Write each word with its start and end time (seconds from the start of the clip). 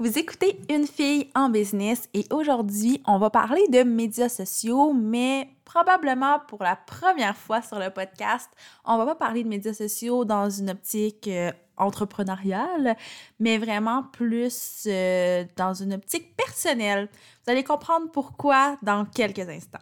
Vous 0.00 0.18
écoutez 0.18 0.58
Une 0.68 0.88
fille 0.88 1.30
en 1.36 1.48
business 1.50 2.08
et 2.14 2.26
aujourd'hui, 2.30 3.00
on 3.06 3.18
va 3.18 3.30
parler 3.30 3.64
de 3.68 3.84
médias 3.84 4.28
sociaux, 4.28 4.92
mais 4.92 5.48
probablement 5.64 6.40
pour 6.48 6.64
la 6.64 6.74
première 6.74 7.36
fois 7.36 7.62
sur 7.62 7.78
le 7.78 7.90
podcast, 7.90 8.50
on 8.84 8.98
va 8.98 9.06
pas 9.06 9.14
parler 9.14 9.44
de 9.44 9.48
médias 9.48 9.72
sociaux 9.72 10.24
dans 10.24 10.50
une 10.50 10.70
optique 10.70 11.28
euh, 11.28 11.52
entrepreneuriale, 11.76 12.96
mais 13.38 13.56
vraiment 13.56 14.02
plus 14.02 14.82
euh, 14.88 15.44
dans 15.56 15.74
une 15.74 15.94
optique 15.94 16.36
personnelle. 16.36 17.08
Vous 17.44 17.52
allez 17.52 17.62
comprendre 17.62 18.10
pourquoi 18.12 18.76
dans 18.82 19.04
quelques 19.04 19.48
instants. 19.48 19.78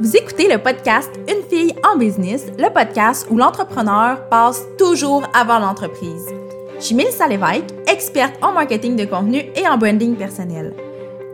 Vous 0.00 0.16
écoutez 0.16 0.52
le 0.52 0.60
podcast 0.60 1.10
Une 1.28 1.48
fille 1.48 1.76
en 1.88 1.96
business, 1.96 2.46
le 2.58 2.72
podcast 2.72 3.28
où 3.30 3.36
l'entrepreneur 3.36 4.28
passe 4.28 4.60
toujours 4.76 5.22
avant 5.34 5.60
l'entreprise. 5.60 6.26
Je 6.80 6.86
suis 6.86 6.94
Mélissa 6.94 7.28
Lévesque, 7.28 7.74
experte 7.86 8.42
en 8.42 8.52
marketing 8.52 8.96
de 8.96 9.04
contenu 9.04 9.44
et 9.54 9.68
en 9.68 9.76
branding 9.76 10.16
personnel. 10.16 10.72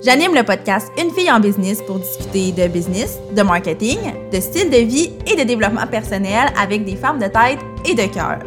J'anime 0.04 0.34
le 0.34 0.42
podcast 0.42 0.90
Une 1.00 1.12
fille 1.12 1.30
en 1.30 1.38
business 1.38 1.80
pour 1.82 2.00
discuter 2.00 2.50
de 2.50 2.66
business, 2.66 3.20
de 3.32 3.42
marketing, 3.42 3.96
de 4.32 4.40
style 4.40 4.70
de 4.70 4.78
vie 4.78 5.12
et 5.24 5.36
de 5.36 5.44
développement 5.44 5.86
personnel 5.86 6.48
avec 6.60 6.84
des 6.84 6.96
femmes 6.96 7.20
de 7.20 7.26
tête 7.26 7.60
et 7.84 7.94
de 7.94 8.12
cœur. 8.12 8.40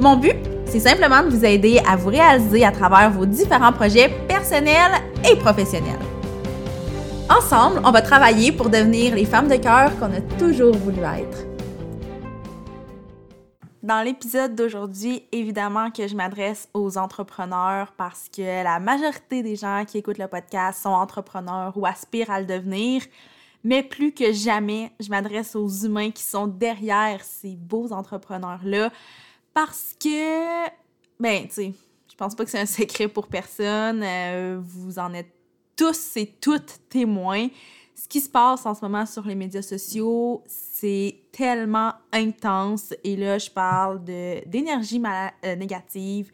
Mon 0.00 0.16
but, 0.16 0.34
c'est 0.66 0.80
simplement 0.80 1.22
de 1.22 1.28
vous 1.28 1.44
aider 1.44 1.80
à 1.88 1.94
vous 1.94 2.08
réaliser 2.08 2.64
à 2.64 2.72
travers 2.72 3.12
vos 3.12 3.24
différents 3.24 3.72
projets 3.72 4.10
personnels 4.26 5.00
et 5.30 5.36
professionnels. 5.36 6.00
Ensemble, 7.30 7.82
on 7.84 7.92
va 7.92 8.02
travailler 8.02 8.50
pour 8.50 8.68
devenir 8.68 9.14
les 9.14 9.26
femmes 9.26 9.46
de 9.46 9.56
cœur 9.58 9.96
qu'on 10.00 10.06
a 10.06 10.20
toujours 10.40 10.74
voulu 10.74 10.98
être. 11.02 11.51
Dans 13.82 14.02
l'épisode 14.04 14.54
d'aujourd'hui, 14.54 15.24
évidemment 15.32 15.90
que 15.90 16.06
je 16.06 16.14
m'adresse 16.14 16.68
aux 16.72 16.98
entrepreneurs 16.98 17.92
parce 17.96 18.28
que 18.28 18.62
la 18.62 18.78
majorité 18.78 19.42
des 19.42 19.56
gens 19.56 19.84
qui 19.84 19.98
écoutent 19.98 20.18
le 20.18 20.28
podcast 20.28 20.80
sont 20.80 20.90
entrepreneurs 20.90 21.76
ou 21.76 21.84
aspirent 21.84 22.30
à 22.30 22.40
le 22.40 22.46
devenir. 22.46 23.02
Mais 23.64 23.82
plus 23.82 24.12
que 24.12 24.32
jamais, 24.32 24.92
je 25.00 25.08
m'adresse 25.08 25.56
aux 25.56 25.68
humains 25.68 26.12
qui 26.12 26.22
sont 26.22 26.46
derrière 26.46 27.24
ces 27.24 27.56
beaux 27.56 27.92
entrepreneurs-là 27.92 28.92
parce 29.52 29.96
que, 29.98 30.68
ben, 31.18 31.48
tu 31.48 31.54
sais, 31.54 31.72
je 32.08 32.14
pense 32.14 32.36
pas 32.36 32.44
que 32.44 32.50
c'est 32.52 32.60
un 32.60 32.66
secret 32.66 33.08
pour 33.08 33.26
personne. 33.26 34.02
Euh, 34.04 34.60
vous 34.62 35.00
en 35.00 35.12
êtes 35.12 35.34
tous 35.74 36.16
et 36.16 36.26
toutes 36.40 36.78
témoins 36.88 37.48
ce 37.94 38.08
qui 38.08 38.20
se 38.20 38.28
passe 38.28 38.66
en 38.66 38.74
ce 38.74 38.82
moment 38.82 39.06
sur 39.06 39.24
les 39.26 39.34
médias 39.34 39.62
sociaux, 39.62 40.42
c'est 40.46 41.16
tellement 41.30 41.92
intense. 42.12 42.94
Et 43.04 43.16
là, 43.16 43.38
je 43.38 43.50
parle 43.50 44.02
d'énergie 44.04 45.02
euh, 45.44 45.56
négative. 45.56 46.30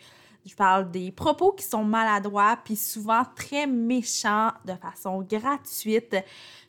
Je 0.47 0.55
parle 0.55 0.91
des 0.91 1.11
propos 1.12 1.53
qui 1.53 1.64
sont 1.64 1.84
maladroits, 1.84 2.59
puis 2.64 2.75
souvent 2.75 3.23
très 3.36 3.67
méchants 3.67 4.51
de 4.64 4.73
façon 4.75 5.20
gratuite. 5.20 6.17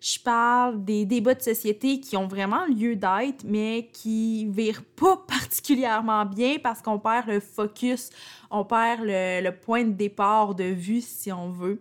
Je 0.02 0.20
parle 0.20 0.84
des 0.84 1.06
débats 1.06 1.36
de 1.36 1.42
société 1.42 2.02
qui 2.02 2.18
ont 2.18 2.28
vraiment 2.28 2.66
lieu 2.66 2.98
d'être, 2.98 3.46
mais 3.46 3.90
qui 3.94 4.48
virent 4.48 4.84
pas 4.98 5.18
particulièrement 5.28 6.26
bien 6.26 6.58
parce 6.62 6.82
qu'on 6.82 7.00
perd 7.00 7.28
le 7.28 7.40
focus, 7.40 8.10
on 8.52 8.66
perd 8.66 9.02
le, 9.04 9.42
le 9.42 9.56
point 9.56 9.86
de 9.86 9.92
départ 9.92 10.56
de 10.56 10.66
vue, 10.66 11.02
si 11.02 11.32
on 11.32 11.50
veut 11.50 11.80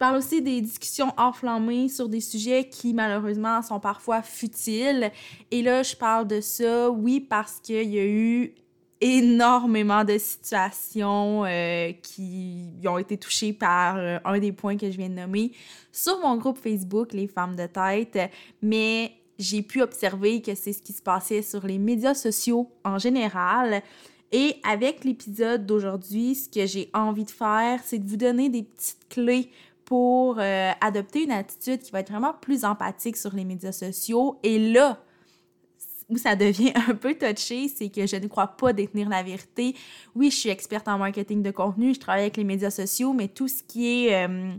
parle 0.00 0.16
aussi 0.16 0.40
des 0.40 0.62
discussions 0.62 1.12
enflammées 1.18 1.90
sur 1.90 2.08
des 2.08 2.22
sujets 2.22 2.66
qui 2.68 2.94
malheureusement 2.94 3.60
sont 3.60 3.78
parfois 3.78 4.22
futiles. 4.22 5.12
Et 5.50 5.60
là, 5.60 5.82
je 5.82 5.94
parle 5.94 6.26
de 6.26 6.40
ça, 6.40 6.90
oui, 6.90 7.20
parce 7.20 7.60
qu'il 7.60 7.90
y 7.90 7.98
a 7.98 8.06
eu 8.06 8.54
énormément 9.02 10.02
de 10.04 10.16
situations 10.16 11.44
euh, 11.44 11.92
qui 12.02 12.72
ont 12.86 12.96
été 12.96 13.18
touchées 13.18 13.52
par 13.52 13.98
euh, 13.98 14.18
un 14.24 14.38
des 14.38 14.52
points 14.52 14.78
que 14.78 14.90
je 14.90 14.96
viens 14.96 15.10
de 15.10 15.14
nommer 15.14 15.52
sur 15.92 16.18
mon 16.20 16.36
groupe 16.36 16.58
Facebook, 16.58 17.12
Les 17.12 17.28
femmes 17.28 17.56
de 17.56 17.66
tête. 17.66 18.30
Mais 18.62 19.12
j'ai 19.38 19.60
pu 19.60 19.82
observer 19.82 20.40
que 20.40 20.54
c'est 20.54 20.72
ce 20.72 20.80
qui 20.80 20.94
se 20.94 21.02
passait 21.02 21.42
sur 21.42 21.66
les 21.66 21.78
médias 21.78 22.14
sociaux 22.14 22.70
en 22.84 22.96
général. 22.96 23.82
Et 24.32 24.56
avec 24.62 25.04
l'épisode 25.04 25.66
d'aujourd'hui, 25.66 26.36
ce 26.36 26.48
que 26.48 26.64
j'ai 26.64 26.88
envie 26.94 27.24
de 27.24 27.30
faire, 27.30 27.80
c'est 27.84 27.98
de 27.98 28.08
vous 28.08 28.16
donner 28.16 28.48
des 28.48 28.62
petites 28.62 29.08
clés 29.08 29.50
pour 29.90 30.36
euh, 30.38 30.70
adopter 30.80 31.24
une 31.24 31.32
attitude 31.32 31.80
qui 31.80 31.90
va 31.90 31.98
être 31.98 32.12
vraiment 32.12 32.32
plus 32.32 32.64
empathique 32.64 33.16
sur 33.16 33.34
les 33.34 33.44
médias 33.44 33.72
sociaux. 33.72 34.38
Et 34.44 34.70
là, 34.72 35.02
où 36.08 36.16
ça 36.16 36.36
devient 36.36 36.72
un 36.88 36.94
peu 36.94 37.12
touché, 37.14 37.66
c'est 37.66 37.88
que 37.88 38.06
je 38.06 38.14
ne 38.14 38.28
crois 38.28 38.46
pas 38.46 38.72
détenir 38.72 39.08
la 39.08 39.24
vérité. 39.24 39.74
Oui, 40.14 40.30
je 40.30 40.36
suis 40.36 40.48
experte 40.48 40.86
en 40.86 40.96
marketing 40.96 41.42
de 41.42 41.50
contenu, 41.50 41.92
je 41.92 41.98
travaille 41.98 42.22
avec 42.22 42.36
les 42.36 42.44
médias 42.44 42.70
sociaux, 42.70 43.12
mais 43.12 43.26
tout 43.26 43.48
ce 43.48 43.64
qui 43.64 44.06
est, 44.06 44.28
euh, 44.28 44.52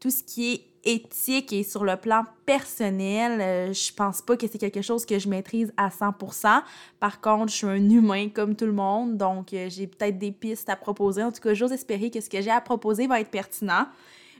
tout 0.00 0.10
ce 0.10 0.24
qui 0.24 0.54
est 0.54 0.60
éthique 0.82 1.52
et 1.52 1.62
sur 1.62 1.84
le 1.84 1.96
plan 1.96 2.24
personnel, 2.44 3.40
euh, 3.40 3.72
je 3.72 3.92
pense 3.92 4.22
pas 4.22 4.36
que 4.36 4.48
c'est 4.48 4.58
quelque 4.58 4.82
chose 4.82 5.06
que 5.06 5.20
je 5.20 5.28
maîtrise 5.28 5.72
à 5.76 5.88
100%. 5.88 6.64
Par 6.98 7.20
contre, 7.20 7.52
je 7.52 7.58
suis 7.58 7.66
un 7.68 7.90
humain 7.90 8.28
comme 8.28 8.56
tout 8.56 8.66
le 8.66 8.72
monde, 8.72 9.18
donc 9.18 9.50
j'ai 9.50 9.86
peut-être 9.86 10.18
des 10.18 10.32
pistes 10.32 10.68
à 10.68 10.74
proposer. 10.74 11.22
En 11.22 11.30
tout 11.30 11.40
cas, 11.40 11.54
j'ose 11.54 11.70
espérer 11.70 12.10
que 12.10 12.20
ce 12.20 12.28
que 12.28 12.42
j'ai 12.42 12.50
à 12.50 12.60
proposer 12.60 13.06
va 13.06 13.20
être 13.20 13.30
pertinent. 13.30 13.86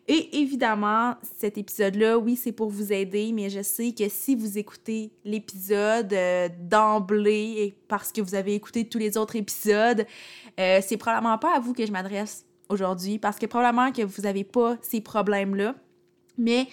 Et 0.06 0.38
évidemment, 0.38 1.14
cet 1.38 1.56
épisode-là, 1.56 2.18
oui, 2.18 2.36
c'est 2.36 2.52
pour 2.52 2.68
vous 2.68 2.92
aider, 2.92 3.32
mais 3.32 3.48
je 3.48 3.62
sais 3.62 3.92
que 3.92 4.06
si 4.10 4.36
vous 4.36 4.58
écoutez 4.58 5.10
l'épisode 5.24 6.12
euh, 6.12 6.48
d'emblée 6.60 7.54
et 7.58 7.74
parce 7.88 8.12
que 8.12 8.20
vous 8.20 8.34
avez 8.34 8.54
écouté 8.54 8.86
tous 8.86 8.98
les 8.98 9.16
autres 9.16 9.36
épisodes, 9.36 10.04
euh, 10.60 10.80
c'est 10.82 10.98
probablement 10.98 11.38
pas 11.38 11.56
à 11.56 11.60
vous 11.60 11.72
que 11.72 11.86
je 11.86 11.92
m'adresse 11.92 12.44
aujourd'hui 12.68 13.18
parce 13.18 13.38
que 13.38 13.46
probablement 13.46 13.92
que 13.92 14.02
vous 14.02 14.22
n'avez 14.22 14.44
pas 14.44 14.76
ces 14.82 15.00
problèmes-là. 15.00 15.74
Mais 16.36 16.68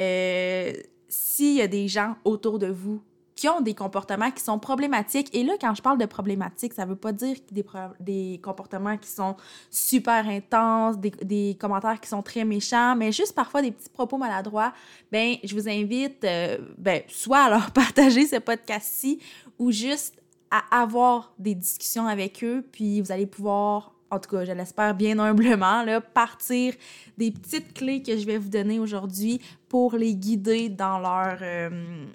euh, 0.00 0.72
s'il 1.08 1.54
y 1.54 1.62
a 1.62 1.66
des 1.68 1.88
gens 1.88 2.14
autour 2.24 2.60
de 2.60 2.68
vous 2.68 3.02
qui 3.36 3.48
ont 3.50 3.60
des 3.60 3.74
comportements 3.74 4.30
qui 4.30 4.42
sont 4.42 4.58
problématiques. 4.58 5.28
Et 5.34 5.44
là, 5.44 5.52
quand 5.60 5.74
je 5.74 5.82
parle 5.82 5.98
de 5.98 6.06
problématiques, 6.06 6.72
ça 6.72 6.86
veut 6.86 6.96
pas 6.96 7.12
dire 7.12 7.36
des, 7.52 7.64
des 8.00 8.40
comportements 8.42 8.96
qui 8.96 9.10
sont 9.10 9.36
super 9.70 10.26
intenses, 10.26 10.98
des, 10.98 11.10
des, 11.10 11.56
commentaires 11.60 12.00
qui 12.00 12.08
sont 12.08 12.22
très 12.22 12.46
méchants, 12.46 12.96
mais 12.96 13.12
juste 13.12 13.34
parfois 13.34 13.60
des 13.60 13.72
petits 13.72 13.90
propos 13.90 14.16
maladroits. 14.16 14.72
Ben, 15.12 15.36
je 15.44 15.54
vous 15.54 15.68
invite, 15.68 16.24
euh, 16.24 16.56
ben, 16.78 17.02
soit 17.08 17.44
à 17.44 17.50
leur 17.50 17.70
partager 17.72 18.26
ce 18.26 18.36
podcast-ci 18.36 19.20
ou 19.58 19.70
juste 19.70 20.14
à 20.50 20.80
avoir 20.80 21.34
des 21.38 21.54
discussions 21.54 22.06
avec 22.06 22.42
eux, 22.42 22.64
puis 22.72 23.02
vous 23.02 23.12
allez 23.12 23.26
pouvoir 23.26 23.92
en 24.08 24.20
tout 24.20 24.30
cas, 24.30 24.44
je 24.44 24.52
l'espère 24.52 24.94
bien 24.94 25.18
humblement, 25.18 25.82
là, 25.82 26.00
partir 26.00 26.74
des 27.18 27.32
petites 27.32 27.74
clés 27.74 28.02
que 28.02 28.16
je 28.16 28.24
vais 28.24 28.38
vous 28.38 28.48
donner 28.48 28.78
aujourd'hui 28.78 29.40
pour 29.68 29.96
les 29.96 30.14
guider 30.14 30.68
dans 30.68 31.00
leur, 31.00 31.38
euh, 31.42 32.06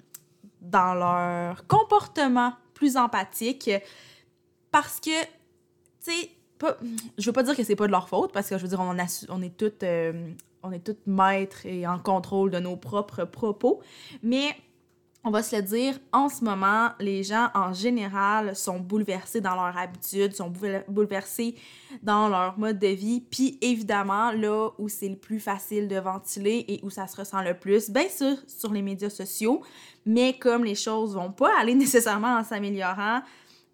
dans 0.62 0.94
leur 0.94 1.66
comportement 1.66 2.54
plus 2.74 2.96
empathique 2.96 3.70
parce 4.70 5.00
que, 5.00 5.20
tu 5.20 6.12
sais, 6.12 6.30
je 7.18 7.26
veux 7.26 7.32
pas 7.32 7.42
dire 7.42 7.56
que 7.56 7.64
c'est 7.64 7.76
pas 7.76 7.86
de 7.86 7.92
leur 7.92 8.08
faute 8.08 8.32
parce 8.32 8.48
que 8.48 8.56
je 8.56 8.62
veux 8.62 8.68
dire, 8.68 8.80
on, 8.80 9.42
est 9.42 9.56
toutes 9.56 9.82
euh, 9.82 10.32
on 10.62 10.72
est 10.72 10.84
toutes 10.84 11.06
maîtres 11.06 11.66
et 11.66 11.86
en 11.86 11.98
contrôle 11.98 12.50
de 12.50 12.58
nos 12.58 12.76
propres 12.76 13.24
propos, 13.24 13.82
mais 14.22 14.56
on 15.24 15.30
va 15.30 15.42
se 15.42 15.54
le 15.54 15.62
dire, 15.62 15.98
en 16.12 16.28
ce 16.28 16.42
moment, 16.42 16.90
les 16.98 17.22
gens 17.22 17.48
en 17.54 17.72
général 17.72 18.56
sont 18.56 18.80
bouleversés 18.80 19.40
dans 19.40 19.54
leurs 19.54 19.76
habitudes, 19.76 20.34
sont 20.34 20.52
bouleversés 20.88 21.54
dans 22.02 22.28
leur 22.28 22.58
mode 22.58 22.80
de 22.80 22.88
vie. 22.88 23.20
Puis 23.20 23.56
évidemment, 23.60 24.32
là 24.32 24.70
où 24.78 24.88
c'est 24.88 25.08
le 25.08 25.16
plus 25.16 25.38
facile 25.38 25.86
de 25.86 25.96
ventiler 25.96 26.64
et 26.66 26.80
où 26.82 26.90
ça 26.90 27.06
se 27.06 27.16
ressent 27.16 27.40
le 27.40 27.54
plus, 27.54 27.88
bien 27.88 28.08
sûr, 28.08 28.36
sur 28.48 28.72
les 28.72 28.82
médias 28.82 29.10
sociaux. 29.10 29.62
Mais 30.04 30.32
comme 30.32 30.64
les 30.64 30.74
choses 30.74 31.14
vont 31.14 31.30
pas 31.30 31.52
aller 31.60 31.74
nécessairement 31.76 32.38
en 32.38 32.42
s'améliorant, 32.42 33.22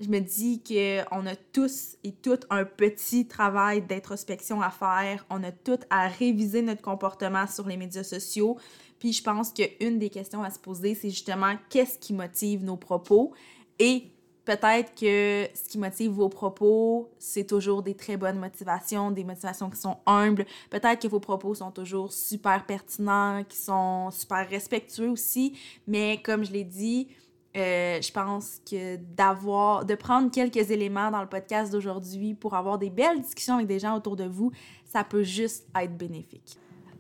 je 0.00 0.09
me 0.09 0.20
dis 0.20 0.62
qu'on 0.62 1.26
a 1.26 1.36
tous 1.53 1.97
et 2.04 2.12
toutes 2.12 2.47
un 2.50 2.64
petit 2.64 3.26
travail 3.26 3.82
d'introspection 3.82 4.62
à 4.62 4.70
faire. 4.70 5.26
On 5.28 5.42
a 5.42 5.50
tout 5.50 5.78
à 5.90 6.06
réviser 6.06 6.62
notre 6.62 6.82
comportement 6.82 7.46
sur 7.46 7.67
les 7.67 7.76
médias 7.76 8.05
sociaux. 8.05 8.56
Puis 9.00 9.12
je 9.12 9.23
pense 9.23 9.52
qu'une 9.52 9.99
des 9.99 10.08
questions 10.08 10.43
à 10.43 10.50
se 10.50 10.58
poser, 10.58 10.94
c'est 10.94 11.11
justement 11.11 11.55
qu'est-ce 11.69 11.99
qui 11.99 12.12
motive 12.12 12.64
nos 12.64 12.76
propos? 12.76 13.32
Et 13.81 14.05
peut-être 14.44 14.94
que 14.94 15.49
ce 15.52 15.69
qui 15.69 15.78
motive 15.78 16.12
vos 16.12 16.28
propos, 16.28 17.11
c'est 17.19 17.44
toujours 17.44 17.82
des 17.82 17.94
très 17.94 18.17
bonnes 18.17 18.38
motivations, 18.38 19.11
des 19.11 19.25
motivations 19.25 19.69
qui 19.69 19.78
sont 19.78 19.99
humbles. 20.06 20.46
Peut-être 20.70 21.02
que 21.02 21.08
vos 21.08 21.20
propos 21.20 21.55
sont 21.55 21.73
toujours 21.73 22.12
super 22.12 22.67
pertinents, 22.67 23.44
qui 23.49 23.58
sont 23.58 24.11
super 24.12 24.49
respectueux 24.49 25.11
aussi, 25.11 25.58
mais 25.87 26.23
comme 26.23 26.44
je 26.44 26.52
l'ai 26.52 26.64
dit, 26.64 27.08
euh, 27.56 28.00
je 28.00 28.12
pense 28.12 28.61
que 28.71 28.97
d'avoir, 28.97 29.85
de 29.85 29.95
prendre 29.95 30.31
quelques 30.31 30.71
éléments 30.71 31.11
dans 31.11 31.23
le 31.23 31.29
podcast 31.29 31.73
d'aujourd'hui 31.73 32.35
pour 32.35 32.55
avoir 32.55 32.79
des 32.79 32.91
belles 32.91 33.21
discussions 33.21 33.55
avec 33.55 33.67
des 33.67 33.79
gens 33.79 33.97
autour 33.97 34.17
de 34.17 34.25
vous, 34.25 34.53
ça 34.85 35.03
peut 35.03 35.23
juste 35.23 35.67
être 35.75 35.97
bénéfique. 35.97 36.59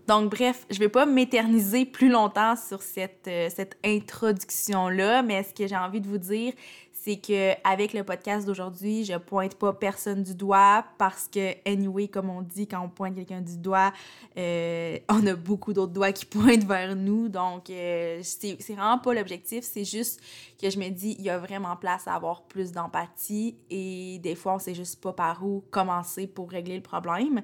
Donc, 0.08 0.30
bref, 0.30 0.66
je 0.70 0.78
vais 0.78 0.88
pas 0.88 1.04
m'éterniser 1.04 1.84
plus 1.84 2.08
longtemps 2.08 2.56
sur 2.56 2.80
cette, 2.80 3.28
euh, 3.28 3.50
cette 3.54 3.76
introduction-là, 3.84 5.22
mais 5.22 5.42
ce 5.42 5.52
que 5.52 5.66
j'ai 5.66 5.76
envie 5.76 6.00
de 6.00 6.08
vous 6.08 6.16
dire, 6.16 6.54
c'est 7.02 7.16
que 7.16 7.52
avec 7.64 7.92
le 7.92 8.02
podcast 8.02 8.46
d'aujourd'hui, 8.46 9.04
je 9.04 9.16
pointe 9.16 9.54
pas 9.54 9.72
personne 9.72 10.22
du 10.22 10.34
doigt 10.34 10.84
parce 10.98 11.28
que 11.28 11.54
anyway, 11.68 12.08
comme 12.08 12.28
on 12.28 12.42
dit 12.42 12.66
quand 12.66 12.80
on 12.80 12.88
pointe 12.88 13.14
quelqu'un 13.14 13.40
du 13.40 13.56
doigt, 13.56 13.92
euh, 14.36 14.98
on 15.08 15.26
a 15.26 15.34
beaucoup 15.34 15.72
d'autres 15.72 15.92
doigts 15.92 16.12
qui 16.12 16.26
pointent 16.26 16.64
vers 16.64 16.96
nous. 16.96 17.28
Donc 17.28 17.70
euh, 17.70 18.20
c'est 18.22 18.58
vraiment 18.68 18.98
pas 18.98 19.14
l'objectif, 19.14 19.64
c'est 19.64 19.84
juste 19.84 20.20
que 20.60 20.70
je 20.70 20.78
me 20.78 20.88
dis 20.88 21.14
il 21.18 21.24
y 21.24 21.30
a 21.30 21.38
vraiment 21.38 21.76
place 21.76 22.08
à 22.08 22.14
avoir 22.14 22.42
plus 22.42 22.72
d'empathie 22.72 23.56
et 23.70 24.18
des 24.22 24.34
fois 24.34 24.54
on 24.54 24.58
sait 24.58 24.74
juste 24.74 25.00
pas 25.00 25.12
par 25.12 25.44
où 25.44 25.64
commencer 25.70 26.26
pour 26.26 26.50
régler 26.50 26.76
le 26.76 26.82
problème. 26.82 27.42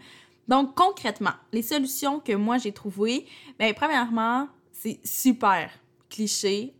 Donc 0.48 0.74
concrètement, 0.74 1.34
les 1.52 1.62
solutions 1.62 2.20
que 2.20 2.32
moi 2.32 2.58
j'ai 2.58 2.72
trouvées, 2.72 3.26
ben 3.58 3.72
premièrement, 3.72 4.48
c'est 4.72 5.00
super 5.04 5.70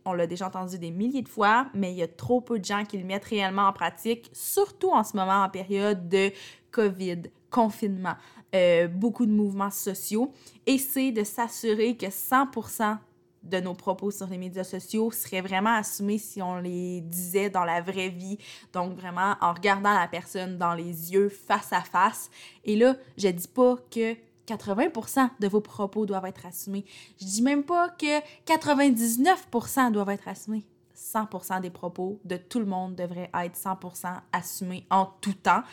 on 0.05 0.13
l'a 0.13 0.27
déjà 0.27 0.47
entendu 0.47 0.77
des 0.77 0.91
milliers 0.91 1.21
de 1.21 1.29
fois, 1.29 1.67
mais 1.73 1.91
il 1.91 1.97
y 1.97 2.03
a 2.03 2.07
trop 2.07 2.41
peu 2.41 2.59
de 2.59 2.65
gens 2.65 2.85
qui 2.85 2.97
le 2.97 3.05
mettent 3.05 3.25
réellement 3.25 3.67
en 3.67 3.73
pratique, 3.73 4.29
surtout 4.33 4.91
en 4.91 5.03
ce 5.03 5.15
moment 5.15 5.43
en 5.43 5.49
période 5.49 6.07
de 6.09 6.31
COVID, 6.71 7.23
confinement, 7.49 8.15
euh, 8.53 8.87
beaucoup 8.87 9.25
de 9.25 9.31
mouvements 9.31 9.71
sociaux. 9.71 10.33
Et 10.65 10.77
de 11.11 11.23
s'assurer 11.23 11.95
que 11.95 12.07
100% 12.07 12.97
de 13.45 13.59
nos 13.59 13.73
propos 13.73 14.11
sur 14.11 14.27
les 14.27 14.37
médias 14.37 14.63
sociaux 14.63 15.11
seraient 15.11 15.41
vraiment 15.41 15.75
assumés 15.75 16.17
si 16.17 16.41
on 16.41 16.57
les 16.57 17.01
disait 17.01 17.49
dans 17.49 17.63
la 17.63 17.81
vraie 17.81 18.09
vie. 18.09 18.37
Donc 18.73 18.93
vraiment 18.95 19.35
en 19.41 19.53
regardant 19.53 19.93
la 19.93 20.07
personne 20.07 20.57
dans 20.57 20.73
les 20.73 21.13
yeux 21.13 21.29
face 21.29 21.71
à 21.71 21.81
face. 21.81 22.29
Et 22.63 22.75
là, 22.75 22.95
je 23.17 23.27
dis 23.27 23.47
pas 23.47 23.75
que 23.91 24.15
80% 24.47 25.29
de 25.39 25.47
vos 25.47 25.61
propos 25.61 26.05
doivent 26.05 26.25
être 26.25 26.45
assumés. 26.45 26.85
Je 27.19 27.25
dis 27.25 27.41
même 27.41 27.63
pas 27.63 27.89
que 27.89 28.19
99% 28.45 29.91
doivent 29.91 30.09
être 30.09 30.27
assumés. 30.27 30.65
100% 30.95 31.61
des 31.61 31.69
propos 31.69 32.19
de 32.23 32.37
tout 32.37 32.59
le 32.59 32.65
monde 32.65 32.95
devraient 32.95 33.29
être 33.33 33.57
100% 33.57 34.21
assumés 34.31 34.85
en 34.89 35.07
tout 35.21 35.33
temps. 35.33 35.63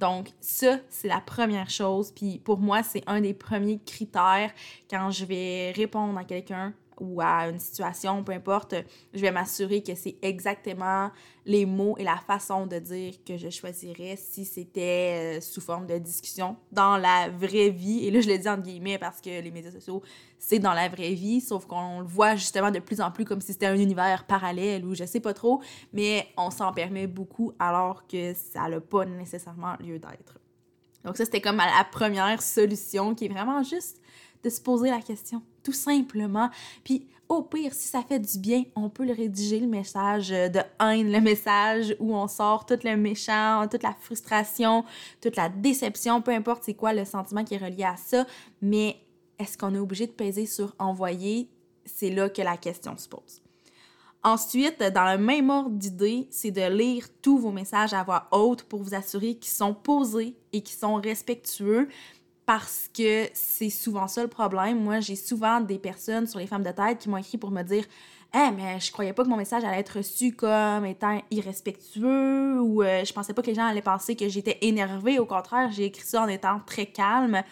Donc 0.00 0.30
ça, 0.40 0.78
c'est 0.88 1.08
la 1.08 1.20
première 1.20 1.70
chose. 1.70 2.10
Puis 2.10 2.38
pour 2.38 2.58
moi, 2.58 2.82
c'est 2.82 3.04
un 3.06 3.20
des 3.20 3.34
premiers 3.34 3.78
critères 3.78 4.50
quand 4.90 5.10
je 5.10 5.24
vais 5.24 5.72
répondre 5.72 6.18
à 6.18 6.24
quelqu'un 6.24 6.74
ou 7.00 7.20
à 7.20 7.48
une 7.48 7.58
situation, 7.58 8.22
peu 8.24 8.32
importe, 8.32 8.74
je 9.12 9.20
vais 9.20 9.30
m'assurer 9.30 9.82
que 9.82 9.94
c'est 9.94 10.16
exactement 10.22 11.10
les 11.44 11.66
mots 11.66 11.96
et 11.98 12.04
la 12.04 12.16
façon 12.16 12.66
de 12.66 12.78
dire 12.78 13.14
que 13.24 13.36
je 13.36 13.50
choisirais 13.50 14.16
si 14.16 14.44
c'était 14.44 15.38
euh, 15.38 15.40
sous 15.40 15.60
forme 15.60 15.86
de 15.86 15.98
discussion 15.98 16.56
dans 16.70 16.96
la 16.96 17.28
vraie 17.28 17.70
vie. 17.70 18.06
Et 18.06 18.10
là, 18.10 18.20
je 18.20 18.28
le 18.28 18.38
dis 18.38 18.48
entre 18.48 18.62
guillemets 18.62 18.98
parce 18.98 19.20
que 19.20 19.40
les 19.40 19.50
médias 19.50 19.72
sociaux, 19.72 20.02
c'est 20.38 20.58
dans 20.58 20.72
la 20.72 20.88
vraie 20.88 21.14
vie, 21.14 21.40
sauf 21.40 21.66
qu'on 21.66 22.00
le 22.00 22.06
voit 22.06 22.36
justement 22.36 22.70
de 22.70 22.78
plus 22.78 23.00
en 23.00 23.10
plus 23.10 23.24
comme 23.24 23.40
si 23.40 23.52
c'était 23.52 23.66
un 23.66 23.76
univers 23.76 24.24
parallèle 24.26 24.84
ou 24.84 24.94
je 24.94 25.04
sais 25.04 25.20
pas 25.20 25.34
trop, 25.34 25.60
mais 25.92 26.28
on 26.36 26.50
s'en 26.50 26.72
permet 26.72 27.06
beaucoup 27.06 27.52
alors 27.58 28.06
que 28.06 28.34
ça 28.34 28.68
n'a 28.68 28.80
pas 28.80 29.04
nécessairement 29.04 29.74
lieu 29.80 29.98
d'être. 29.98 30.38
Donc 31.04 31.16
ça, 31.16 31.24
c'était 31.24 31.40
comme 31.40 31.56
la 31.56 31.84
première 31.90 32.40
solution 32.42 33.14
qui 33.14 33.26
est 33.26 33.28
vraiment 33.28 33.62
juste 33.62 34.00
de 34.42 34.50
se 34.50 34.60
poser 34.60 34.90
la 34.90 35.00
question, 35.00 35.42
tout 35.62 35.72
simplement. 35.72 36.50
Puis 36.84 37.06
au 37.28 37.42
pire, 37.42 37.72
si 37.72 37.88
ça 37.88 38.02
fait 38.02 38.18
du 38.18 38.38
bien, 38.38 38.64
on 38.76 38.90
peut 38.90 39.04
le 39.04 39.14
rédiger, 39.14 39.58
le 39.58 39.66
message 39.66 40.28
de 40.28 40.60
haine, 40.80 41.10
le 41.10 41.20
message 41.20 41.96
où 41.98 42.14
on 42.14 42.28
sort 42.28 42.66
tout 42.66 42.78
le 42.84 42.96
méchant, 42.96 43.66
toute 43.70 43.82
la 43.82 43.94
frustration, 43.98 44.84
toute 45.20 45.36
la 45.36 45.48
déception, 45.48 46.20
peu 46.20 46.32
importe 46.32 46.64
c'est 46.64 46.74
quoi 46.74 46.92
le 46.92 47.04
sentiment 47.04 47.42
qui 47.44 47.54
est 47.54 47.64
relié 47.64 47.84
à 47.84 47.96
ça. 47.96 48.26
Mais 48.60 48.96
est-ce 49.38 49.56
qu'on 49.56 49.74
est 49.74 49.78
obligé 49.78 50.06
de 50.06 50.12
peser 50.12 50.46
sur 50.46 50.74
envoyer? 50.78 51.48
C'est 51.84 52.10
là 52.10 52.28
que 52.28 52.42
la 52.42 52.56
question 52.56 52.96
se 52.98 53.08
pose. 53.08 53.40
Ensuite, 54.24 54.80
dans 54.80 55.10
le 55.10 55.18
même 55.18 55.50
ordre 55.50 55.76
d'idée, 55.76 56.28
c'est 56.30 56.52
de 56.52 56.62
lire 56.62 57.06
tous 57.22 57.38
vos 57.38 57.50
messages 57.50 57.92
à 57.92 58.04
voix 58.04 58.28
haute 58.30 58.62
pour 58.62 58.80
vous 58.80 58.94
assurer 58.94 59.34
qu'ils 59.34 59.52
sont 59.52 59.74
posés 59.74 60.36
et 60.52 60.60
qu'ils 60.60 60.78
sont 60.78 60.94
respectueux 60.94 61.88
parce 62.46 62.88
que 62.92 63.28
c'est 63.32 63.70
souvent 63.70 64.08
ça 64.08 64.22
le 64.22 64.28
problème. 64.28 64.82
Moi, 64.82 65.00
j'ai 65.00 65.16
souvent 65.16 65.60
des 65.60 65.78
personnes 65.78 66.26
sur 66.26 66.38
les 66.38 66.46
femmes 66.46 66.62
de 66.62 66.70
tête 66.70 66.98
qui 66.98 67.08
m'ont 67.08 67.16
écrit 67.16 67.38
pour 67.38 67.50
me 67.50 67.62
dire 67.62 67.84
Eh, 68.34 68.50
mais 68.50 68.80
je 68.80 68.90
croyais 68.90 69.12
pas 69.12 69.22
que 69.24 69.28
mon 69.28 69.36
message 69.36 69.64
allait 69.64 69.78
être 69.78 69.98
reçu 69.98 70.32
comme 70.34 70.84
étant 70.84 71.20
irrespectueux 71.30 72.60
ou 72.60 72.82
euh, 72.82 73.04
je 73.04 73.12
pensais 73.12 73.32
pas 73.32 73.42
que 73.42 73.48
les 73.48 73.54
gens 73.54 73.66
allaient 73.66 73.82
penser 73.82 74.16
que 74.16 74.28
j'étais 74.28 74.58
énervée. 74.62 75.18
Au 75.18 75.26
contraire, 75.26 75.70
j'ai 75.70 75.84
écrit 75.84 76.06
ça 76.06 76.22
en 76.22 76.28
étant 76.28 76.60
très 76.66 76.86
calme. 76.86 77.42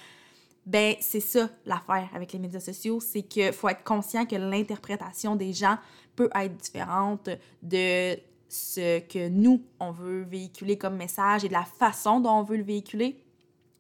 Ben, 0.67 0.95
c'est 1.01 1.21
ça 1.21 1.49
l'affaire 1.65 2.09
avec 2.15 2.33
les 2.33 2.39
médias 2.39 2.61
sociaux, 2.61 3.01
c'est 3.01 3.23
qu'il 3.23 3.53
faut 3.53 3.69
être 3.69 3.83
conscient 3.83 4.27
que 4.27 4.37
l'interprétation 4.37 5.35
des 5.35 5.53
gens 5.53 5.79
peut 6.17 6.31
être 6.35 6.57
différente 6.57 7.31
de 7.63 8.17
ce 8.49 8.99
que 8.99 9.29
nous, 9.29 9.63
on 9.79 9.91
veut 9.93 10.23
véhiculer 10.23 10.77
comme 10.77 10.97
message 10.97 11.45
et 11.45 11.49
de 11.49 11.53
la 11.53 11.65
façon 11.65 12.21
dont 12.21 12.31
on 12.31 12.43
veut 12.43 12.57
le 12.57 12.65
véhiculer. 12.65 13.17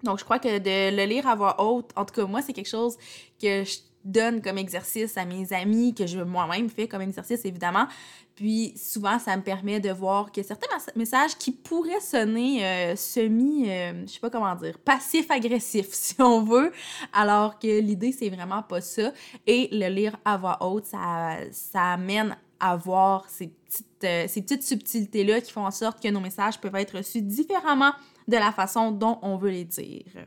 Donc, 0.02 0.19
je 0.19 0.25
crois 0.25 0.38
que 0.38 0.58
de 0.58 0.97
le 0.97 1.05
lire 1.05 1.26
à 1.26 1.35
voix 1.35 1.62
haute, 1.62 1.91
en 1.97 2.05
tout 2.05 2.14
cas, 2.14 2.26
moi, 2.26 2.43
c'est 2.43 2.52
quelque 2.52 2.69
chose 2.69 2.97
que 3.41 3.64
je 3.64 3.79
donne 4.05 4.41
comme 4.41 4.58
exercice 4.58 5.17
à 5.17 5.25
mes 5.25 5.52
amis, 5.52 5.94
que 5.94 6.06
je 6.06 6.20
moi-même 6.20 6.70
fais 6.70 6.88
comme 6.88 7.02
exercice, 7.02 7.44
évidemment. 7.44 7.87
Puis, 8.35 8.73
souvent, 8.76 9.19
ça 9.19 9.37
me 9.37 9.43
permet 9.43 9.81
de 9.81 9.91
voir 9.91 10.32
que 10.32 10.43
certains 10.43 10.67
messages 10.97 11.37
qui 11.37 11.52
pourraient 11.52 12.00
sonner 12.00 12.64
euh, 12.64 12.97
semi, 12.97 13.69
euh, 13.69 14.06
je 14.06 14.12
sais 14.12 14.20
pas 14.20 14.31
comment 14.31 14.55
dire, 14.55 14.79
passif-agressif, 14.79 15.88
si 15.93 16.14
on 16.20 16.43
veut, 16.43 16.73
alors 17.12 17.58
que 17.58 17.81
l'idée, 17.81 18.12
c'est 18.12 18.31
vraiment 18.31 18.62
pas 18.62 18.81
ça. 18.81 19.12
Et 19.46 19.69
le 19.73 19.88
lire 19.88 20.17
à 20.25 20.38
voix 20.38 20.58
haute, 20.62 20.87
ça, 20.87 21.37
ça 21.53 21.93
amène 21.93 22.37
à 22.61 22.76
voir 22.76 23.29
ces 23.29 23.49
petites, 23.49 24.05
euh, 24.05 24.26
ces 24.29 24.43
petites 24.43 24.62
subtilités-là 24.62 25.41
qui 25.41 25.50
font 25.50 25.64
en 25.64 25.70
sorte 25.70 26.03
que 26.03 26.08
nos 26.08 26.20
messages 26.20 26.61
peuvent 26.61 26.76
être 26.76 26.99
reçus 26.99 27.23
différemment 27.23 27.93
de 28.31 28.37
la 28.37 28.53
façon 28.53 28.93
dont 28.93 29.19
on 29.23 29.37
veut 29.37 29.50
les 29.50 29.65
dire. 29.65 30.27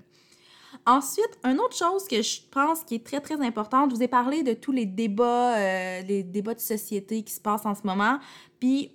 Ensuite, 0.86 1.40
une 1.44 1.60
autre 1.60 1.76
chose 1.76 2.08
que 2.08 2.22
je 2.22 2.42
pense 2.52 2.84
qui 2.84 2.96
est 2.96 3.06
très, 3.06 3.22
très 3.22 3.40
importante, 3.40 3.92
je 3.92 3.96
vous 3.96 4.04
ai 4.04 4.08
parlé 4.08 4.44
de 4.44 4.54
tous 4.54 4.74
les 4.74 4.86
débats, 4.86 5.56
euh, 5.56 6.02
les 6.02 6.24
débats 6.24 6.54
de 6.54 6.60
société 6.60 7.24
qui 7.24 7.34
se 7.34 7.40
passent 7.40 7.66
en 7.66 7.74
ce 7.74 7.84
moment. 7.86 8.20
Puis, 8.60 8.92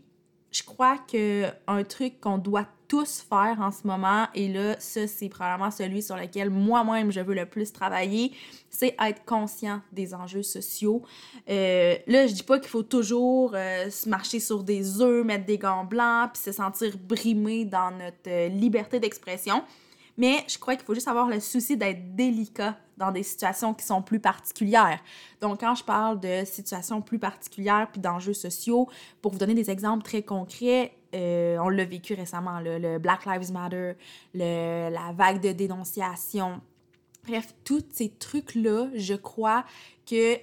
je 0.51 0.63
crois 0.63 0.99
qu'un 0.99 1.85
truc 1.85 2.21
qu'on 2.21 2.39
doit 2.39 2.67
tous 2.89 3.21
faire 3.21 3.59
en 3.61 3.71
ce 3.71 3.87
moment, 3.87 4.27
et 4.35 4.49
là, 4.49 4.75
ça, 4.81 5.07
c'est 5.07 5.29
probablement 5.29 5.71
celui 5.71 6.03
sur 6.03 6.17
lequel 6.17 6.51
moi-même 6.51 7.13
je 7.13 7.21
veux 7.21 7.35
le 7.35 7.47
plus 7.47 7.73
travailler, 7.73 8.33
c'est 8.71 8.97
être 8.99 9.25
conscient 9.25 9.81
des 9.93 10.15
enjeux 10.15 10.43
sociaux. 10.43 11.03
Euh, 11.49 11.97
là, 12.07 12.27
je 12.27 12.33
dis 12.33 12.43
pas 12.43 12.59
qu'il 12.59 12.71
faut 12.71 12.83
toujours 12.83 13.53
euh, 13.55 13.91
se 13.91 14.09
marcher 14.09 14.41
sur 14.41 14.65
des 14.65 15.01
œufs, 15.01 15.25
mettre 15.25 15.45
des 15.45 15.59
gants 15.59 15.85
blancs, 15.85 16.31
puis 16.33 16.43
se 16.43 16.53
sentir 16.53 16.97
brimé 16.99 17.67
dans 17.67 17.91
notre 17.91 18.17
euh, 18.29 18.49
liberté 18.49 18.99
d'expression. 18.99 19.63
Mais 20.17 20.45
je 20.49 20.59
crois 20.59 20.75
qu'il 20.75 20.85
faut 20.85 20.95
juste 20.95 21.07
avoir 21.07 21.29
le 21.29 21.39
souci 21.39 21.77
d'être 21.77 22.17
délicat 22.17 22.77
dans 22.97 23.13
des 23.13 23.23
situations 23.23 23.73
qui 23.73 23.87
sont 23.87 24.03
plus 24.03 24.19
particulières. 24.19 24.99
Donc, 25.41 25.61
quand 25.61 25.77
je 25.77 25.85
parle 25.85 26.19
de 26.19 26.45
situations 26.45 27.01
plus 27.01 27.21
particulières 27.21 27.89
puis 27.93 28.01
d'enjeux 28.01 28.35
sociaux, 28.35 28.89
pour 29.23 29.33
vous 29.33 29.39
donner 29.39 29.55
des 29.55 29.71
exemples 29.71 30.03
très 30.03 30.23
concrets, 30.23 30.98
euh, 31.15 31.59
on 31.59 31.69
l'a 31.69 31.85
vécu 31.85 32.15
récemment, 32.15 32.61
le 32.61 32.99
Black 32.99 33.25
Lives 33.27 33.53
Matter, 33.53 33.93
la 34.35 35.13
vague 35.15 35.41
de 35.41 35.53
dénonciation. 35.53 36.61
Bref, 37.27 37.55
tous 37.65 37.85
ces 37.93 38.11
trucs-là, 38.11 38.89
je 38.95 39.15
crois 39.15 39.65
que 40.09 40.39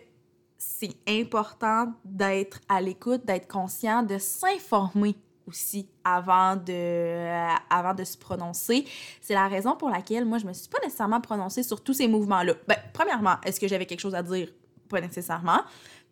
c'est 0.58 0.96
important 1.08 1.94
d'être 2.04 2.60
à 2.70 2.82
l'écoute, 2.82 3.26
d'être 3.26 3.48
conscient, 3.48 4.04
de 4.04 4.18
s'informer 4.18 5.16
aussi 5.48 5.88
avant 6.04 6.56
de, 6.56 6.72
euh, 6.72 7.48
avant 7.70 7.94
de 7.94 8.04
se 8.04 8.18
prononcer. 8.18 8.86
C'est 9.22 9.34
la 9.34 9.48
raison 9.48 9.76
pour 9.76 9.90
laquelle 9.90 10.26
moi, 10.26 10.38
je 10.38 10.46
me 10.46 10.54
suis 10.54 10.70
pas 10.70 10.80
nécessairement 10.84 11.22
prononcée 11.22 11.64
sur 11.64 11.84
tous 11.84 11.94
ces 11.94 12.08
mouvements-là. 12.08 12.54
Ben, 12.68 12.78
premièrement, 12.94 13.36
est-ce 13.44 13.60
que 13.60 13.68
j'avais 13.68 13.86
quelque 13.86 14.00
chose 14.00 14.16
à 14.16 14.24
dire? 14.24 14.50
Pas 14.90 15.02
nécessairement. 15.02 15.62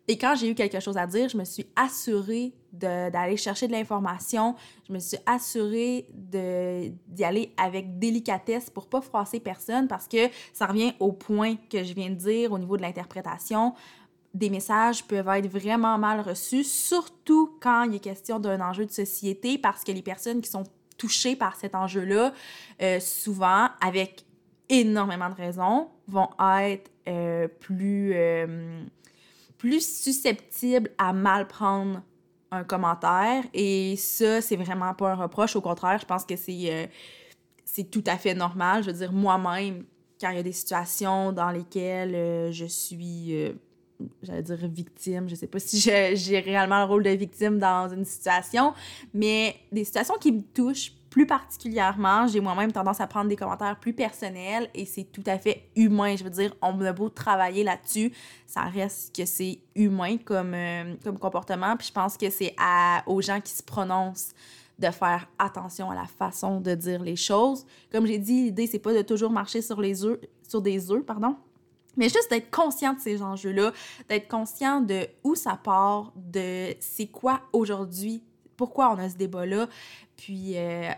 Et 0.06 0.18
quand 0.18 0.34
j'ai 0.34 0.50
eu 0.50 0.54
quelque 0.54 0.80
chose 0.80 0.98
à 0.98 1.06
dire, 1.06 1.28
je 1.28 1.36
me 1.36 1.44
suis 1.44 1.66
assurée 1.76 2.52
d'aller 2.72 3.36
chercher 3.36 3.68
de 3.68 3.72
l'information. 3.72 4.54
Je 4.86 4.92
me 4.92 4.98
suis 4.98 5.16
assurée 5.26 6.08
d'y 6.12 7.24
aller 7.24 7.54
avec 7.56 7.98
délicatesse 7.98 8.68
pour 8.68 8.88
pas 8.88 9.00
froisser 9.00 9.40
personne 9.40 9.88
parce 9.88 10.06
que 10.08 10.28
ça 10.52 10.66
revient 10.66 10.92
au 11.00 11.12
point 11.12 11.56
que 11.70 11.84
je 11.84 11.94
viens 11.94 12.10
de 12.10 12.16
dire 12.16 12.52
au 12.52 12.58
niveau 12.58 12.76
de 12.76 12.82
l'interprétation. 12.82 13.74
Des 14.34 14.50
messages 14.50 15.04
peuvent 15.04 15.28
être 15.28 15.46
vraiment 15.46 15.96
mal 15.96 16.20
reçus, 16.20 16.64
surtout 16.64 17.56
quand 17.60 17.84
il 17.84 17.94
est 17.94 18.00
question 18.00 18.40
d'un 18.40 18.60
enjeu 18.60 18.84
de 18.84 18.90
société 18.90 19.58
parce 19.58 19.84
que 19.84 19.92
les 19.92 20.02
personnes 20.02 20.40
qui 20.40 20.50
sont 20.50 20.64
touchées 20.98 21.36
par 21.36 21.56
cet 21.56 21.74
enjeu-là, 21.74 22.32
euh, 22.82 23.00
souvent, 23.00 23.68
avec 23.80 24.24
énormément 24.68 25.30
de 25.30 25.34
raisons, 25.34 25.88
vont 26.08 26.28
être 26.60 26.90
euh, 27.08 27.48
plus... 27.48 28.12
Euh, 28.14 28.82
plus 29.58 30.02
susceptible 30.02 30.90
à 30.98 31.12
mal 31.12 31.46
prendre 31.46 32.02
un 32.50 32.64
commentaire. 32.64 33.44
Et 33.52 33.96
ça, 33.96 34.40
c'est 34.40 34.56
vraiment 34.56 34.94
pas 34.94 35.12
un 35.12 35.14
reproche. 35.14 35.56
Au 35.56 35.60
contraire, 35.60 35.98
je 35.98 36.06
pense 36.06 36.24
que 36.24 36.36
c'est, 36.36 36.88
euh, 37.78 37.82
tout 37.90 38.04
à 38.06 38.16
fait 38.16 38.34
normal. 38.34 38.82
Je 38.82 38.90
veux 38.90 38.96
dire, 38.96 39.12
moi-même, 39.12 39.84
quand 40.20 40.30
il 40.30 40.36
y 40.36 40.40
a 40.40 40.42
des 40.42 40.52
situations 40.52 41.32
dans 41.32 41.50
lesquelles 41.50 42.14
euh, 42.14 42.52
je 42.52 42.66
suis 42.66 43.34
euh, 43.34 43.52
j'allais 44.22 44.42
dire 44.42 44.68
victime, 44.68 45.28
je 45.28 45.34
sais 45.34 45.46
pas 45.46 45.58
si 45.58 45.78
j'ai 45.80 46.38
réellement 46.40 46.80
le 46.80 46.84
rôle 46.84 47.02
de 47.02 47.10
victime 47.10 47.58
dans 47.58 47.88
une 47.88 48.04
situation, 48.04 48.74
mais 49.12 49.56
des 49.72 49.84
situations 49.84 50.14
qui 50.20 50.32
me 50.32 50.42
touchent 50.42 50.92
plus 51.14 51.26
particulièrement, 51.26 52.26
j'ai 52.26 52.40
moi-même 52.40 52.72
tendance 52.72 53.00
à 53.00 53.06
prendre 53.06 53.28
des 53.28 53.36
commentaires 53.36 53.78
plus 53.78 53.92
personnels 53.92 54.68
et 54.74 54.84
c'est 54.84 55.04
tout 55.04 55.22
à 55.26 55.38
fait 55.38 55.68
humain. 55.76 56.16
Je 56.16 56.24
veux 56.24 56.30
dire, 56.30 56.52
on 56.60 56.80
a 56.80 56.92
beau 56.92 57.08
travailler 57.08 57.62
là-dessus, 57.62 58.12
ça 58.48 58.62
reste 58.62 59.14
que 59.14 59.24
c'est 59.24 59.60
humain 59.76 60.16
comme, 60.16 60.54
euh, 60.54 60.96
comme 61.04 61.16
comportement. 61.16 61.76
Puis 61.76 61.86
je 61.86 61.92
pense 61.92 62.16
que 62.16 62.28
c'est 62.30 62.56
aux 63.06 63.22
gens 63.22 63.40
qui 63.40 63.52
se 63.52 63.62
prononcent 63.62 64.32
de 64.80 64.90
faire 64.90 65.28
attention 65.38 65.88
à 65.88 65.94
la 65.94 66.06
façon 66.06 66.60
de 66.60 66.74
dire 66.74 67.00
les 67.00 67.14
choses. 67.14 67.64
Comme 67.92 68.06
j'ai 68.06 68.18
dit, 68.18 68.46
l'idée, 68.46 68.66
c'est 68.66 68.80
pas 68.80 68.92
de 68.92 69.02
toujours 69.02 69.30
marcher 69.30 69.62
sur, 69.62 69.80
les 69.80 70.04
œufs, 70.04 70.18
sur 70.48 70.62
des 70.62 70.90
œufs, 70.90 71.04
pardon, 71.04 71.36
mais 71.96 72.08
juste 72.08 72.28
d'être 72.28 72.50
conscient 72.50 72.92
de 72.92 72.98
ces 72.98 73.22
enjeux-là, 73.22 73.72
d'être 74.08 74.26
conscient 74.26 74.80
de 74.80 75.06
où 75.22 75.36
ça 75.36 75.60
part, 75.62 76.12
de 76.16 76.74
c'est 76.80 77.06
quoi 77.06 77.42
aujourd'hui, 77.52 78.24
pourquoi 78.56 78.92
on 78.92 78.98
a 78.98 79.08
ce 79.08 79.16
débat-là. 79.16 79.68
Puis 80.16 80.56
euh, 80.56 80.90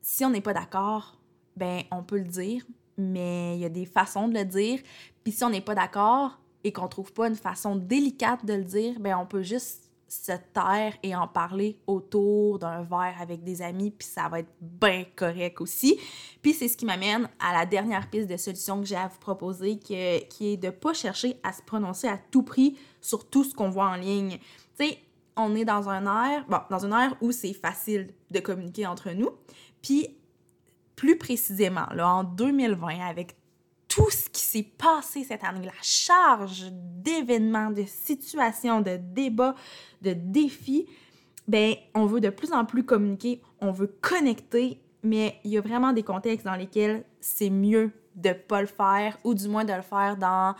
si 0.00 0.24
on 0.24 0.30
n'est 0.30 0.40
pas 0.40 0.54
d'accord, 0.54 1.18
ben 1.56 1.82
on 1.90 2.02
peut 2.02 2.18
le 2.18 2.24
dire, 2.24 2.64
mais 2.96 3.56
il 3.56 3.60
y 3.60 3.64
a 3.64 3.70
des 3.70 3.86
façons 3.86 4.28
de 4.28 4.34
le 4.34 4.44
dire. 4.44 4.80
Puis 5.24 5.32
si 5.32 5.44
on 5.44 5.50
n'est 5.50 5.60
pas 5.60 5.74
d'accord 5.74 6.38
et 6.64 6.72
qu'on 6.72 6.88
trouve 6.88 7.12
pas 7.12 7.28
une 7.28 7.36
façon 7.36 7.76
délicate 7.76 8.44
de 8.44 8.54
le 8.54 8.64
dire, 8.64 9.00
ben 9.00 9.16
on 9.16 9.26
peut 9.26 9.42
juste 9.42 9.90
se 10.10 10.32
taire 10.52 10.94
et 11.02 11.14
en 11.14 11.28
parler 11.28 11.78
autour 11.86 12.58
d'un 12.58 12.82
verre 12.82 13.14
avec 13.20 13.44
des 13.44 13.62
amis, 13.62 13.92
puis 13.92 14.08
ça 14.08 14.28
va 14.28 14.40
être 14.40 14.52
bien 14.60 15.04
correct 15.14 15.60
aussi. 15.60 15.98
Puis 16.42 16.52
c'est 16.52 16.66
ce 16.66 16.76
qui 16.76 16.84
m'amène 16.84 17.28
à 17.38 17.52
la 17.52 17.64
dernière 17.64 18.10
piste 18.10 18.28
de 18.28 18.36
solution 18.36 18.80
que 18.80 18.86
j'ai 18.86 18.96
à 18.96 19.06
vous 19.06 19.20
proposer, 19.20 19.78
qui 19.78 19.94
est 19.94 20.56
de 20.56 20.66
ne 20.66 20.70
pas 20.72 20.94
chercher 20.94 21.38
à 21.42 21.52
se 21.52 21.62
prononcer 21.62 22.08
à 22.08 22.18
tout 22.18 22.42
prix 22.42 22.76
sur 23.00 23.28
tout 23.28 23.44
ce 23.44 23.54
qu'on 23.54 23.70
voit 23.70 23.88
en 23.88 23.94
ligne. 23.94 24.38
Tu 24.76 24.86
sais, 24.86 24.98
on 25.46 25.54
est 25.54 25.64
dans 25.64 25.82
bon, 26.48 26.58
dans 26.70 26.84
une 26.84 26.92
ère 26.92 27.16
où 27.20 27.32
c'est 27.32 27.52
facile 27.52 28.08
de 28.30 28.40
communiquer 28.40 28.86
entre 28.86 29.10
nous, 29.10 29.30
puis 29.82 30.16
plus 30.96 31.16
précisément, 31.16 31.86
là, 31.94 32.08
en 32.08 32.24
2020, 32.24 33.00
avec 33.00 33.36
tout 33.88 34.10
ce 34.10 34.28
qui 34.28 34.42
s'est 34.42 34.68
passé 34.78 35.24
cette 35.24 35.42
année, 35.42 35.64
la 35.64 35.72
charge 35.82 36.66
d'événements, 36.72 37.70
de 37.70 37.84
situations, 37.86 38.80
de 38.80 38.96
débats, 38.96 39.54
de 40.02 40.12
défis, 40.12 40.86
ben 41.48 41.74
on 41.94 42.06
veut 42.06 42.20
de 42.20 42.30
plus 42.30 42.52
en 42.52 42.64
plus 42.64 42.84
communiquer, 42.84 43.42
on 43.60 43.72
veut 43.72 43.92
connecter, 44.00 44.80
mais 45.02 45.40
il 45.44 45.50
y 45.50 45.58
a 45.58 45.60
vraiment 45.60 45.92
des 45.92 46.04
contextes 46.04 46.44
dans 46.46 46.54
lesquels 46.54 47.04
c'est 47.20 47.50
mieux 47.50 47.90
de 48.16 48.32
pas 48.32 48.60
le 48.60 48.66
faire 48.66 49.18
ou 49.24 49.34
du 49.34 49.48
moins 49.48 49.64
de 49.64 49.72
le 49.72 49.82
faire 49.82 50.16
dans 50.16 50.54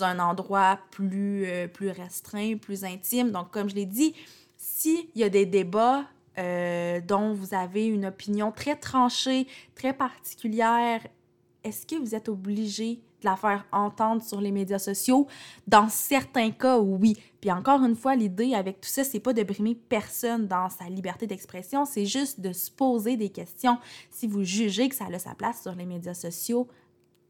un 0.00 0.18
endroit 0.18 0.78
plus, 0.90 1.44
euh, 1.46 1.66
plus 1.68 1.90
restreint, 1.90 2.56
plus 2.56 2.84
intime. 2.84 3.30
Donc 3.30 3.50
comme 3.50 3.68
je 3.68 3.74
l'ai 3.74 3.86
dit, 3.86 4.14
s'il 4.56 5.06
y 5.14 5.24
a 5.24 5.28
des 5.28 5.46
débats 5.46 6.04
euh, 6.38 7.00
dont 7.00 7.32
vous 7.32 7.54
avez 7.54 7.86
une 7.86 8.06
opinion 8.06 8.52
très 8.52 8.76
tranchée, 8.76 9.46
très 9.74 9.92
particulière 9.92 11.00
est-ce 11.64 11.86
que 11.86 11.96
vous 11.96 12.14
êtes 12.14 12.28
obligé 12.28 13.00
de 13.20 13.26
la 13.26 13.36
faire 13.36 13.66
entendre 13.70 14.22
sur 14.22 14.40
les 14.40 14.50
médias 14.50 14.78
sociaux? 14.78 15.26
Dans 15.66 15.88
certains 15.88 16.50
cas, 16.50 16.78
oui. 16.78 17.16
Puis 17.40 17.50
encore 17.50 17.82
une 17.82 17.96
fois, 17.96 18.16
l'idée 18.16 18.54
avec 18.54 18.80
tout 18.80 18.88
ça, 18.88 19.04
c'est 19.04 19.20
pas 19.20 19.32
de 19.32 19.42
brimer 19.42 19.74
personne 19.74 20.46
dans 20.46 20.70
sa 20.70 20.88
liberté 20.88 21.26
d'expression, 21.26 21.84
c'est 21.84 22.06
juste 22.06 22.40
de 22.40 22.52
se 22.52 22.70
poser 22.70 23.16
des 23.16 23.28
questions. 23.28 23.78
Si 24.10 24.26
vous 24.26 24.42
jugez 24.42 24.88
que 24.88 24.94
ça 24.94 25.06
a 25.12 25.18
sa 25.18 25.34
place 25.34 25.62
sur 25.62 25.74
les 25.74 25.86
médias 25.86 26.14
sociaux, 26.14 26.68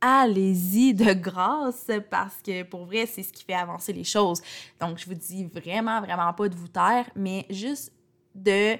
allez-y 0.00 0.94
de 0.94 1.12
grâce 1.14 1.90
parce 2.10 2.36
que 2.44 2.62
pour 2.62 2.86
vrai, 2.86 3.06
c'est 3.06 3.22
ce 3.22 3.32
qui 3.32 3.44
fait 3.44 3.54
avancer 3.54 3.92
les 3.92 4.04
choses. 4.04 4.40
Donc, 4.80 4.98
je 4.98 5.06
vous 5.06 5.14
dis 5.14 5.44
vraiment, 5.44 6.00
vraiment 6.00 6.32
pas 6.32 6.48
de 6.48 6.54
vous 6.54 6.68
taire, 6.68 7.08
mais 7.14 7.46
juste 7.50 7.92
de 8.34 8.76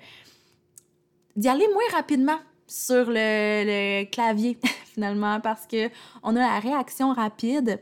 d'y 1.37 1.49
aller 1.49 1.67
moins 1.69 1.97
rapidement 1.97 2.39
sur 2.67 3.07
le, 3.09 4.05
clavier 4.05 4.59
finalement 4.93 5.41
parce 5.41 5.67
que 5.67 5.89
on 6.23 6.37
a 6.37 6.41
la 6.41 6.61
réaction 6.61 7.13
rapide 7.13 7.81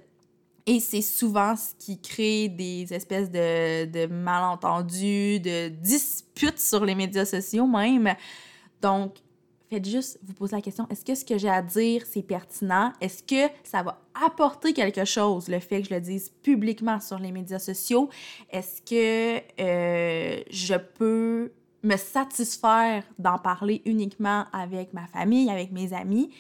et 0.67 0.81
c'est 0.81 1.03
souvent 1.03 1.57
ce 1.57 1.75
qui 1.79 1.99
crée 2.01 2.49
des 2.49 2.93
espèces 2.93 3.31
de, 3.31 3.87
de 3.87 4.07
malentendus, 4.07 5.41
de 5.41 5.69
disputes 5.69 6.61
sur 6.61 6.85
les 6.85 6.95
médias 6.95 7.25
sociaux 7.25 7.67
même. 7.67 8.15
Donc, 8.83 9.17
faites 9.69 9.87
juste 9.87 10.19
vous 10.23 10.35
poser 10.35 10.57
la 10.57 10.63
question, 10.63 10.87
est-ce 10.91 11.05
que 11.05 11.15
ce 11.15 11.25
que 11.25 11.39
j'ai 11.39 11.49
à 11.49 11.63
dire, 11.63 12.05
c'est 12.07 12.23
pertinent? 12.23 12.93
Est-ce 13.01 13.23
que 13.23 13.53
ça 13.65 13.83
va 13.83 14.01
apporter 14.25 14.73
quelque 14.73 15.05
chose, 15.05 15.49
le 15.49 15.61
fait 15.61 15.83
que 15.83 15.89
je 15.89 15.95
le 15.95 16.01
dise 16.01 16.31
publiquement 16.43 17.01
sur 17.01 17.19
les 17.19 17.33
médias 17.33 17.59
sociaux? 17.59 18.09
Est-ce 18.51 18.83
que 18.83 19.43
euh, 19.61 20.43
je 20.51 20.75
peux 20.75 21.53
me 21.83 21.97
satisfaire 21.97 23.05
d'en 23.19 23.39
parler 23.39 23.83
uniquement 23.85 24.47
avec 24.53 24.93
ma 24.93 25.07
famille, 25.07 25.51
avec 25.51 25.71
mes 25.71 25.93
amis? 25.93 26.31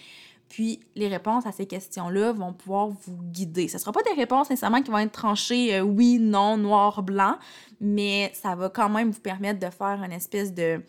Puis 0.48 0.80
les 0.96 1.08
réponses 1.08 1.44
à 1.46 1.52
ces 1.52 1.66
questions-là 1.66 2.32
vont 2.32 2.54
pouvoir 2.54 2.88
vous 2.88 3.22
guider. 3.24 3.68
Ce 3.68 3.74
ne 3.74 3.80
sera 3.80 3.92
pas 3.92 4.02
des 4.02 4.18
réponses 4.18 4.48
nécessairement 4.48 4.80
qui 4.80 4.90
vont 4.90 4.98
être 4.98 5.12
tranchées 5.12 5.74
euh, 5.74 5.82
oui, 5.82 6.18
non, 6.18 6.56
noir, 6.56 7.02
blanc, 7.02 7.36
mais 7.80 8.32
ça 8.34 8.54
va 8.54 8.70
quand 8.70 8.88
même 8.88 9.10
vous 9.10 9.20
permettre 9.20 9.60
de 9.60 9.70
faire 9.70 10.02
une 10.02 10.12
espèce 10.12 10.54
de, 10.54 10.82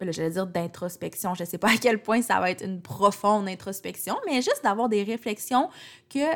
j'allais 0.00 0.30
dire 0.30 0.46
d'introspection. 0.46 1.34
Je 1.34 1.42
ne 1.42 1.48
sais 1.48 1.58
pas 1.58 1.70
à 1.70 1.76
quel 1.76 2.02
point 2.02 2.22
ça 2.22 2.40
va 2.40 2.50
être 2.50 2.64
une 2.64 2.80
profonde 2.80 3.48
introspection, 3.48 4.16
mais 4.26 4.36
juste 4.36 4.62
d'avoir 4.62 4.88
des 4.88 5.02
réflexions 5.02 5.70
que 6.08 6.34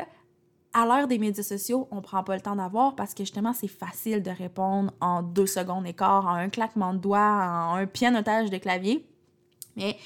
à 0.73 0.85
l'heure 0.85 1.07
des 1.07 1.17
médias 1.17 1.43
sociaux, 1.43 1.87
on 1.91 2.01
prend 2.01 2.23
pas 2.23 2.35
le 2.35 2.41
temps 2.41 2.55
d'avoir 2.55 2.95
parce 2.95 3.13
que 3.13 3.23
justement, 3.23 3.53
c'est 3.53 3.67
facile 3.67 4.21
de 4.21 4.29
répondre 4.29 4.93
en 5.01 5.23
deux 5.23 5.47
secondes 5.47 5.87
et 5.87 5.93
quart, 5.93 6.27
en 6.27 6.35
un 6.35 6.49
claquement 6.49 6.93
de 6.93 6.99
doigts, 6.99 7.19
en 7.19 7.75
un 7.75 7.87
pianotage 7.87 8.49
de 8.49 8.57
clavier. 8.57 9.05
Mais 9.75 9.97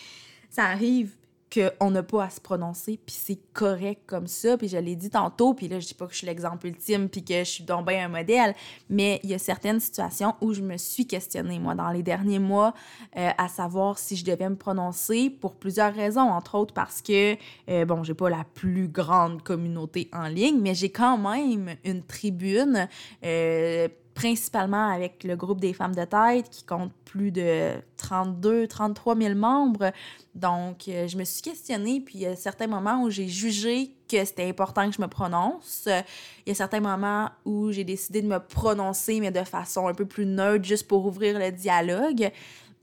ça 0.50 0.66
arrive 0.66 1.16
qu'on 1.54 1.92
n'a 1.92 2.04
pas 2.04 2.24
à 2.24 2.30
se 2.30 2.42
prononcer, 2.42 3.00
puis 3.06 3.16
c'est 3.16 3.40
correct 3.54 4.02
comme 4.08 4.28
ça. 4.28 4.58
Puis 4.58 4.68
je 4.68 4.78
l'ai 4.78 4.96
dit 4.96 5.10
tantôt, 5.10 5.54
puis 5.54 5.68
là, 5.68 5.80
je 5.80 5.88
dis 5.88 5.94
pas 5.94 6.08
que 6.08 6.14
je 6.14 6.20
suis 6.20 6.28
l'exemple 6.28 6.68
ultime, 6.68 7.10
puis 7.10 7.24
que 7.24 7.40
je 7.40 7.50
suis 7.50 7.64
donc 7.64 7.88
bien 7.88 8.06
un 8.06 8.10
modèle, 8.10 8.56
mais 8.90 9.20
il 9.24 9.30
y 9.30 9.34
a 9.34 9.40
certaines 9.40 9.80
situations 9.80 10.36
où 10.42 10.54
je 10.54 10.62
me 10.62 10.78
suis 10.78 11.06
questionnée, 11.06 11.60
moi, 11.60 11.76
dans 11.76 11.90
les 11.90 12.04
derniers 12.04 12.40
mois, 12.40 12.74
euh, 13.18 13.30
à 13.38 13.48
savoir 13.48 14.00
si 14.00 14.16
je 14.16 14.26
devais 14.26 14.50
me 14.50 14.56
prononcer 14.56 15.30
pour 15.30 15.56
plusieurs 15.56 15.94
raisons, 15.94 16.22
entre 16.22 16.56
autres 16.56 16.74
parce 16.74 17.02
que, 17.02 17.36
euh, 17.70 17.86
bon, 17.86 18.04
j'ai 18.04 18.14
pas 18.14 18.30
la 18.30 18.46
plus 18.56 18.88
grande 18.88 19.44
communauté 19.44 20.10
en 20.14 20.28
ligne, 20.28 20.60
mais 20.60 20.74
j'ai 20.74 20.90
quand 20.90 21.18
même 21.18 21.76
une 21.84 22.04
tribune. 22.04 22.88
Euh, 23.24 23.88
principalement 24.14 24.90
avec 24.90 25.24
le 25.24 25.36
groupe 25.36 25.60
des 25.60 25.74
femmes 25.74 25.96
de 25.96 26.06
tête 26.06 26.50
qui 26.50 26.64
compte 26.64 26.92
plus 27.06 27.32
de 27.32 27.72
32, 28.14 28.68
33 28.68 29.16
000 29.16 29.36
membres. 29.36 29.92
Donc, 30.36 30.88
euh, 30.88 31.08
je 31.08 31.18
me 31.18 31.24
suis 31.24 31.42
questionnée, 31.42 32.00
puis 32.00 32.20
il 32.20 32.22
y 32.22 32.26
a 32.28 32.36
certains 32.36 32.68
moments 32.68 33.02
où 33.04 33.10
j'ai 33.10 33.28
jugé 33.28 33.96
que 34.08 34.24
c'était 34.24 34.48
important 34.48 34.88
que 34.88 34.96
je 34.96 35.02
me 35.02 35.08
prononce. 35.08 35.88
Il 35.88 36.50
y 36.50 36.52
a 36.52 36.56
certains 36.56 36.80
moments 36.80 37.30
où 37.46 37.72
j'ai 37.72 37.84
décidé 37.84 38.22
de 38.22 38.28
me 38.28 38.40
prononcer, 38.40 39.20
mais 39.20 39.32
de 39.32 39.44
façon 39.44 39.88
un 39.88 39.94
peu 39.94 40.06
plus 40.06 40.26
neutre, 40.28 40.64
juste 40.64 40.88
pour 40.88 41.06
ouvrir 41.06 41.40
le 41.40 41.52
dialogue. 41.52 42.22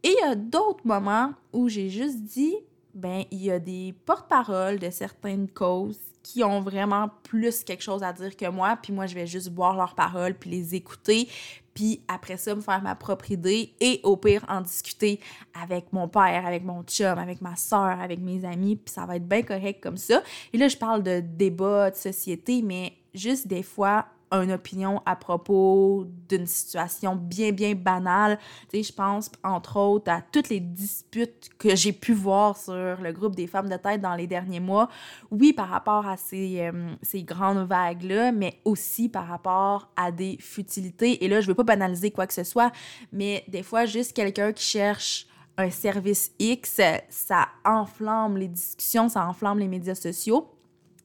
Et 0.02 0.08
il 0.08 0.16
y 0.20 0.28
a 0.28 0.34
d'autres 0.34 0.84
moments 0.84 1.32
où 1.52 1.68
j'ai 1.68 1.90
juste 1.90 2.22
dit, 2.22 2.56
ben, 2.94 3.22
il 3.30 3.44
y 3.44 3.50
a 3.52 3.60
des 3.60 3.94
porte-paroles 4.04 4.80
de 4.80 4.90
certaines 4.90 5.49
causes 5.49 6.09
qui 6.32 6.44
ont 6.44 6.60
vraiment 6.60 7.10
plus 7.25 7.64
quelque 7.64 7.82
chose 7.82 8.02
à 8.02 8.12
dire 8.12 8.37
que 8.37 8.49
moi, 8.49 8.78
puis 8.80 8.92
moi, 8.92 9.06
je 9.06 9.14
vais 9.14 9.26
juste 9.26 9.50
boire 9.50 9.76
leurs 9.76 9.94
paroles, 9.94 10.34
puis 10.34 10.50
les 10.50 10.75
écouter, 10.75 11.28
puis 11.75 12.02
après 12.08 12.37
ça, 12.37 12.54
me 12.54 12.60
faire 12.60 12.82
ma 12.82 12.94
propre 12.94 13.30
idée 13.30 13.75
et 13.80 14.00
au 14.02 14.16
pire, 14.16 14.44
en 14.49 14.60
discuter 14.60 15.20
avec 15.60 15.92
mon 15.92 16.08
père, 16.08 16.46
avec 16.46 16.64
mon 16.64 16.82
chum, 16.82 17.18
avec 17.18 17.40
ma 17.40 17.56
soeur, 17.56 18.00
avec 18.00 18.20
mes 18.20 18.44
amis, 18.44 18.76
puis 18.76 18.92
ça 18.92 19.06
va 19.06 19.16
être 19.16 19.26
bien 19.26 19.42
correct 19.42 19.80
comme 19.82 19.96
ça. 19.96 20.22
Et 20.52 20.58
là, 20.58 20.68
je 20.68 20.76
parle 20.76 21.02
de 21.02 21.20
débat, 21.20 21.90
de 21.90 21.96
société, 21.96 22.62
mais 22.62 22.92
juste 23.14 23.49
des 23.49 23.62
fois, 23.62 24.06
une 24.32 24.52
opinion 24.52 25.02
à 25.06 25.16
propos 25.16 26.06
d'une 26.28 26.46
situation 26.46 27.16
bien, 27.16 27.52
bien 27.52 27.75
banale. 27.75 28.38
Tu 28.70 28.78
sais, 28.78 28.82
je 28.84 28.92
pense, 28.92 29.30
entre 29.42 29.76
autres, 29.78 30.10
à 30.10 30.22
toutes 30.22 30.49
les 30.49 30.60
disputes 30.60 31.50
que 31.58 31.75
j'ai 31.75 31.92
pu 31.92 32.12
voir 32.12 32.56
sur 32.56 32.72
le 33.00 33.12
groupe 33.12 33.34
des 33.34 33.46
femmes 33.46 33.68
de 33.68 33.76
tête 33.76 34.00
dans 34.00 34.14
les 34.14 34.26
derniers 34.26 34.60
mois. 34.60 34.88
Oui, 35.30 35.52
par 35.52 35.68
rapport 35.68 36.06
à 36.06 36.16
ces, 36.16 36.60
euh, 36.60 37.22
grandes 37.22 37.66
vagues-là, 37.66 38.32
mais 38.32 38.60
aussi 38.64 39.08
par 39.08 39.26
rapport 39.26 39.88
à 39.96 40.12
des 40.12 40.37
futilités. 40.40 41.25
Et 41.25 41.28
là, 41.28 41.40
je 41.40 41.46
veux 41.46 41.54
pas 41.54 41.64
banaliser 41.64 42.10
quoi 42.10 42.26
que 42.26 42.34
ce 42.34 42.44
soit, 42.44 42.72
mais 43.12 43.44
des 43.49 43.62
fois, 43.62 43.84
juste 43.84 44.12
quelqu'un 44.12 44.52
qui 44.52 44.64
cherche 44.64 45.26
un 45.56 45.70
service 45.70 46.32
X, 46.38 46.80
ça 47.08 47.49
enflamme 47.64 48.37
les 48.37 48.49
discussions, 48.49 49.08
ça 49.08 49.26
enflamme 49.26 49.58
les 49.58 49.68
médias 49.68 49.94
sociaux. 49.94 50.49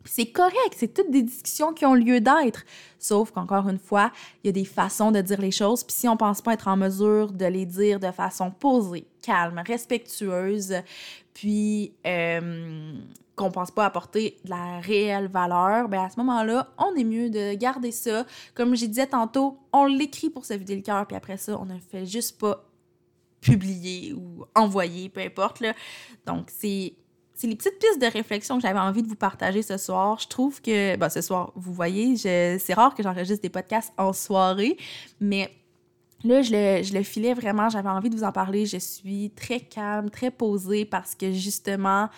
C'est 0.05 0.27
correct, 0.27 0.75
c'est 0.75 0.93
toutes 0.93 1.11
des 1.11 1.23
discussions 1.23 1.73
qui 1.73 1.85
ont 1.85 1.95
lieu 1.95 2.21
d'être. 2.21 2.63
Sauf 2.99 3.31
qu'encore 3.31 3.67
une 3.69 3.79
fois, 3.79 4.11
il 4.43 4.47
y 4.47 4.49
a 4.49 4.51
des 4.51 4.65
façons 4.65 5.11
de 5.11 5.21
dire 5.21 5.41
les 5.41 5.51
choses. 5.51 5.83
Puis 5.83 5.95
si 5.95 6.07
on 6.07 6.17
pense 6.17 6.41
pas 6.41 6.53
être 6.53 6.67
en 6.67 6.77
mesure 6.77 7.31
de 7.31 7.45
les 7.45 7.65
dire 7.65 7.99
de 7.99 8.11
façon 8.11 8.51
posée, 8.51 9.07
calme, 9.21 9.61
respectueuse, 9.65 10.75
puis 11.33 11.93
euh, 12.05 12.93
qu'on 13.35 13.51
pense 13.51 13.71
pas 13.71 13.85
apporter 13.85 14.37
de 14.45 14.49
la 14.49 14.79
réelle 14.79 15.27
valeur, 15.27 15.89
ben 15.89 16.03
à 16.03 16.09
ce 16.09 16.17
moment-là, 16.19 16.69
on 16.77 16.95
est 16.95 17.03
mieux 17.03 17.29
de 17.29 17.53
garder 17.55 17.91
ça. 17.91 18.25
Comme 18.53 18.75
je 18.75 18.85
disais 18.85 19.07
tantôt, 19.07 19.57
on 19.73 19.85
l'écrit 19.85 20.29
pour 20.29 20.45
se 20.45 20.53
vider 20.53 20.75
le 20.75 20.81
cœur, 20.81 21.05
puis 21.05 21.17
après 21.17 21.37
ça, 21.37 21.59
on 21.59 21.65
ne 21.65 21.77
fait 21.79 22.05
juste 22.05 22.39
pas 22.39 22.63
publier 23.41 24.13
ou 24.13 24.45
envoyer, 24.55 25.09
peu 25.09 25.21
importe. 25.21 25.59
Là. 25.59 25.73
Donc, 26.25 26.49
c'est 26.49 26.93
c'est 27.35 27.47
les 27.47 27.55
petites 27.55 27.77
pistes 27.79 28.01
de 28.01 28.07
réflexion 28.07 28.55
que 28.55 28.61
j'avais 28.61 28.79
envie 28.79 29.03
de 29.03 29.07
vous 29.07 29.15
partager 29.15 29.61
ce 29.61 29.77
soir. 29.77 30.17
Je 30.19 30.27
trouve 30.27 30.61
que, 30.61 30.95
ben, 30.95 31.09
ce 31.09 31.21
soir, 31.21 31.51
vous 31.55 31.73
voyez, 31.73 32.15
c'est 32.17 32.73
rare 32.73 32.95
que 32.95 33.03
j'enregistre 33.03 33.41
des 33.41 33.49
podcasts 33.49 33.93
en 33.97 34.13
soirée, 34.13 34.77
mais 35.19 35.51
là, 36.23 36.41
je 36.41 36.93
le, 36.93 37.03
filais 37.03 37.33
vraiment, 37.33 37.69
j'avais 37.69 37.89
envie 37.89 38.09
de 38.09 38.15
vous 38.15 38.23
en 38.23 38.31
parler. 38.31 38.65
Je 38.65 38.77
suis 38.77 39.31
très 39.35 39.59
calme, 39.59 40.09
très 40.09 40.31
posée 40.31 40.85
parce 40.85 41.13
que 41.13 41.33
justement, 41.33 42.09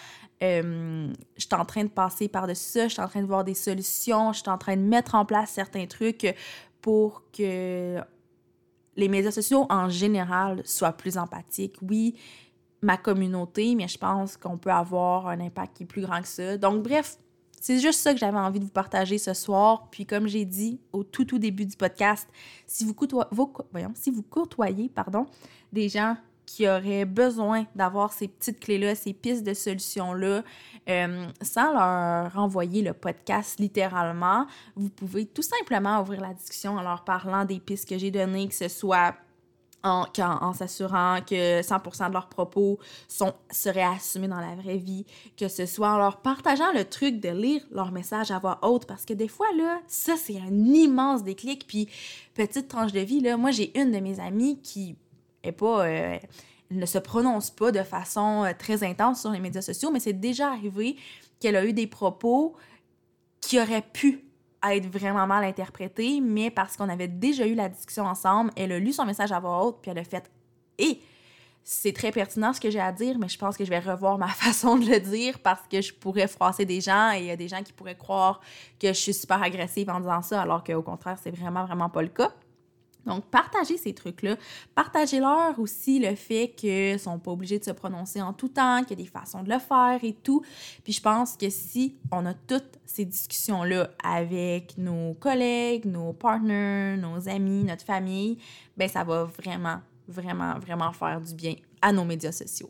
euh, 0.43 1.11
je 1.35 1.41
suis 1.41 1.55
en 1.55 1.65
train 1.65 1.83
de 1.83 1.89
passer 1.89 2.27
par-dessus 2.27 2.69
ça, 2.69 2.87
je 2.87 2.93
suis 2.93 3.01
en 3.01 3.07
train 3.07 3.21
de 3.21 3.27
voir 3.27 3.43
des 3.43 3.55
solutions, 3.55 4.33
je 4.33 4.39
suis 4.39 4.49
en 4.49 4.57
train 4.59 4.77
de 4.77 4.83
mettre 4.83 5.15
en 5.15 5.25
place 5.25 5.49
certains 5.49 5.87
trucs 5.87 6.31
pour 6.79 7.23
que 7.35 7.99
les 8.95 9.07
médias 9.07 9.31
sociaux 9.31 9.65
en 9.69 9.89
général 9.89 10.61
soient 10.63 10.93
plus 10.93 11.17
empathiques. 11.17 11.77
Oui, 11.81 12.15
ma 12.81 12.97
communauté, 12.97 13.75
mais 13.75 13.87
je 13.87 13.97
pense 13.97 14.37
qu'on 14.37 14.57
peut 14.57 14.71
avoir 14.71 15.27
un 15.27 15.39
impact 15.39 15.77
qui 15.77 15.83
est 15.83 15.87
plus 15.87 16.01
grand 16.01 16.21
que 16.21 16.27
ça. 16.27 16.57
Donc, 16.57 16.83
bref, 16.83 17.17
c'est 17.59 17.79
juste 17.79 17.99
ça 17.99 18.13
que 18.13 18.19
j'avais 18.19 18.37
envie 18.37 18.59
de 18.59 18.65
vous 18.65 18.71
partager 18.71 19.17
ce 19.17 19.33
soir. 19.33 19.87
Puis, 19.89 20.05
comme 20.05 20.27
j'ai 20.27 20.45
dit 20.45 20.79
au 20.93 21.03
tout, 21.03 21.25
tout 21.25 21.39
début 21.39 21.65
du 21.65 21.75
podcast, 21.75 22.27
si 22.65 22.85
vous, 22.85 22.95
voyons, 23.71 23.91
si 23.95 24.11
vous 24.11 24.21
côtoyez 24.21 24.89
pardon, 24.89 25.25
des 25.73 25.89
gens 25.89 26.15
qui 26.45 26.67
auraient 26.67 27.03
besoin 27.03 27.65
d'avoir 27.75 28.13
ces 28.13 28.29
petites 28.29 28.61
clés-là, 28.61 28.95
ces 28.95 29.13
pistes 29.13 29.43
de 29.43 29.53
solutions-là, 29.53 30.43
euh, 30.87 31.27
sans 31.41 31.73
leur 31.73 32.31
renvoyer 32.31 32.81
le 32.81 32.93
podcast 32.93 33.59
littéralement, 33.59 34.47
vous 34.77 34.89
pouvez 34.89 35.25
tout 35.25 35.41
simplement 35.41 35.99
ouvrir 35.99 36.21
la 36.21 36.33
discussion 36.33 36.77
en 36.77 36.81
leur 36.81 37.03
parlant 37.03 37.43
des 37.43 37.59
pistes 37.59 37.89
que 37.89 37.97
j'ai 37.97 38.11
données, 38.11 38.47
que 38.47 38.55
ce 38.55 38.69
soit 38.69 39.13
en, 39.83 40.53
s'assurant 40.53 41.19
que 41.21 41.61
100% 41.61 42.07
de 42.09 42.13
leurs 42.13 42.29
propos 42.29 42.79
sont, 43.07 43.33
seraient 43.49 43.83
assumés 43.83 44.27
dans 44.27 44.39
la 44.39 44.55
vraie 44.55 44.77
vie, 44.77 45.05
que 45.37 45.47
ce 45.47 45.65
soit 45.65 45.93
en 45.93 45.97
leur 45.97 46.17
partageant 46.17 46.71
le 46.73 46.85
truc 46.85 47.19
de 47.19 47.29
lire 47.29 47.61
leur 47.71 47.91
message 47.91 48.31
à 48.31 48.39
voix 48.39 48.59
haute, 48.63 48.85
parce 48.85 49.05
que 49.05 49.13
des 49.13 49.27
fois, 49.27 49.47
là, 49.57 49.79
ça, 49.87 50.15
c'est 50.17 50.37
un 50.37 50.53
immense 50.53 51.23
déclic. 51.23 51.67
Puis, 51.67 51.87
petite 52.33 52.67
tranche 52.67 52.91
de 52.91 52.99
vie, 52.99 53.21
là, 53.21 53.37
moi, 53.37 53.51
j'ai 53.51 53.77
une 53.79 53.91
de 53.91 53.99
mes 53.99 54.19
amies 54.19 54.59
qui 54.61 54.95
est 55.43 55.51
pas... 55.51 55.85
Euh, 55.85 56.17
ne 56.69 56.85
se 56.85 56.97
prononce 56.97 57.49
pas 57.49 57.71
de 57.71 57.83
façon 57.83 58.43
euh, 58.43 58.51
très 58.57 58.83
intense 58.83 59.21
sur 59.21 59.31
les 59.31 59.39
médias 59.39 59.61
sociaux, 59.61 59.89
mais 59.91 60.01
c'est 60.01 60.11
déjà 60.11 60.51
arrivé 60.51 60.97
qu'elle 61.39 61.55
a 61.55 61.65
eu 61.65 61.71
des 61.71 61.87
propos 61.87 62.55
qui 63.39 63.59
auraient 63.59 63.85
pu 63.93 64.26
être 64.63 64.87
vraiment 64.87 65.27
mal 65.27 65.43
interprété, 65.43 66.19
mais 66.21 66.49
parce 66.49 66.77
qu'on 66.77 66.89
avait 66.89 67.07
déjà 67.07 67.45
eu 67.45 67.55
la 67.55 67.69
discussion 67.69 68.05
ensemble, 68.05 68.51
elle 68.55 68.71
a 68.71 68.79
lu 68.79 68.91
son 68.91 69.05
message 69.05 69.31
à 69.31 69.39
voix 69.39 69.65
haute, 69.65 69.77
puis 69.81 69.91
elle 69.91 69.99
a 69.99 70.03
fait 70.03 70.29
Et 70.77 71.01
c'est 71.63 71.91
très 71.91 72.11
pertinent 72.11 72.53
ce 72.53 72.61
que 72.61 72.69
j'ai 72.69 72.79
à 72.79 72.91
dire, 72.91 73.17
mais 73.19 73.27
je 73.27 73.37
pense 73.37 73.57
que 73.57 73.65
je 73.65 73.69
vais 73.69 73.79
revoir 73.79 74.17
ma 74.17 74.27
façon 74.45 74.77
de 74.77 74.85
le 74.85 74.99
dire 74.99 75.39
parce 75.39 75.61
que 75.69 75.81
je 75.81 75.93
pourrais 75.93 76.27
froisser 76.27 76.65
des 76.65 76.81
gens 76.81 77.11
et 77.11 77.19
il 77.19 77.25
y 77.25 77.31
a 77.31 77.35
des 77.35 77.47
gens 77.47 77.61
qui 77.61 77.73
pourraient 77.73 77.97
croire 77.97 78.39
que 78.79 78.87
je 78.87 78.93
suis 78.93 79.13
super 79.13 79.41
agressive 79.43 79.89
en 79.89 79.99
disant 79.99 80.21
ça, 80.21 80.41
alors 80.41 80.63
qu'au 80.63 80.81
contraire, 80.81 81.17
c'est 81.21 81.31
vraiment, 81.31 81.65
vraiment 81.65 81.89
pas 81.89 82.01
le 82.01 82.07
cas. 82.07 82.31
Donc, 83.07 83.25
partagez 83.25 83.77
ces 83.77 83.93
trucs-là. 83.93 84.35
Partagez-leur 84.75 85.59
aussi 85.59 85.99
le 85.99 86.15
fait 86.15 86.49
qu'ils 86.49 86.99
sont 86.99 87.17
pas 87.17 87.31
obligés 87.31 87.57
de 87.57 87.63
se 87.63 87.71
prononcer 87.71 88.21
en 88.21 88.33
tout 88.33 88.49
temps, 88.49 88.83
qu'il 88.83 88.99
y 88.99 89.01
a 89.01 89.03
des 89.03 89.09
façons 89.09 89.43
de 89.43 89.49
le 89.49 89.59
faire 89.59 89.99
et 90.03 90.13
tout. 90.13 90.43
Puis 90.83 90.93
je 90.93 91.01
pense 91.01 91.37
que 91.37 91.49
si 91.49 91.95
on 92.11 92.25
a 92.25 92.33
toutes 92.33 92.77
ces 92.85 93.05
discussions-là 93.05 93.89
avec 94.03 94.77
nos 94.77 95.13
collègues, 95.13 95.85
nos 95.85 96.13
partners, 96.13 96.97
nos 96.97 97.27
amis, 97.29 97.63
notre 97.63 97.85
famille, 97.85 98.37
ben 98.75 98.89
ça 98.89 99.03
va 99.03 99.23
vraiment, 99.23 99.79
vraiment, 100.07 100.59
vraiment 100.59 100.91
faire 100.91 101.21
du 101.21 101.33
bien 101.33 101.55
à 101.81 101.93
nos 101.93 102.03
médias 102.03 102.31
sociaux. 102.31 102.69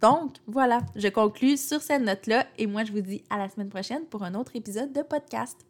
Donc, 0.00 0.36
voilà, 0.46 0.80
je 0.94 1.08
conclus 1.08 1.56
sur 1.56 1.80
cette 1.80 2.02
note-là 2.02 2.46
et 2.58 2.66
moi, 2.66 2.84
je 2.84 2.92
vous 2.92 3.00
dis 3.00 3.22
à 3.30 3.38
la 3.38 3.48
semaine 3.48 3.70
prochaine 3.70 4.04
pour 4.04 4.22
un 4.22 4.34
autre 4.34 4.52
épisode 4.54 4.92
de 4.92 5.02
podcast. 5.02 5.66